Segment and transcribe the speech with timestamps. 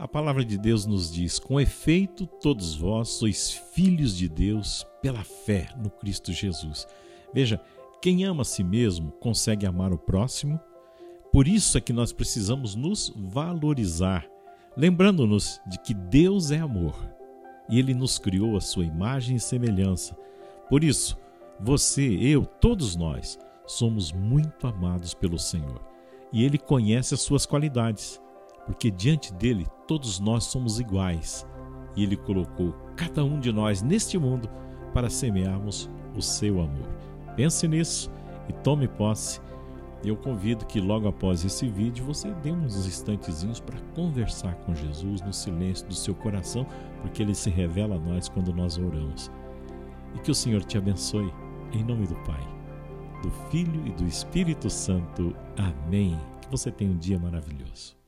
[0.00, 5.22] A palavra de Deus nos diz: com efeito, todos vós sois filhos de Deus pela
[5.22, 6.86] fé no Cristo Jesus.
[7.34, 7.60] Veja,
[8.00, 10.58] quem ama a si mesmo consegue amar o próximo.
[11.30, 14.26] Por isso é que nós precisamos nos valorizar,
[14.74, 16.96] lembrando-nos de que Deus é amor
[17.68, 20.16] e Ele nos criou a sua imagem e semelhança.
[20.70, 21.18] Por isso,
[21.60, 25.82] você, eu, todos nós, somos muito amados pelo Senhor
[26.32, 28.18] e Ele conhece as suas qualidades,
[28.70, 31.44] porque diante dele todos nós somos iguais
[31.96, 34.48] e Ele colocou cada um de nós neste mundo
[34.94, 36.88] para semearmos o seu amor.
[37.34, 38.08] Pense nisso
[38.48, 39.40] e tome posse.
[40.04, 45.20] Eu convido que logo após esse vídeo você dê uns instantezinhos para conversar com Jesus
[45.20, 46.64] no silêncio do seu coração,
[47.02, 49.32] porque ele se revela a nós quando nós oramos.
[50.14, 51.34] E que o Senhor te abençoe,
[51.72, 52.46] em nome do Pai,
[53.20, 55.34] do Filho e do Espírito Santo.
[55.58, 56.16] Amém.
[56.40, 57.99] Que você tenha um dia maravilhoso.